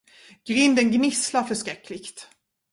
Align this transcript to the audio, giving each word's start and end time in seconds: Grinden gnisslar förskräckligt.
Grinden 0.47 0.91
gnisslar 0.91 1.43
förskräckligt. 1.43 2.29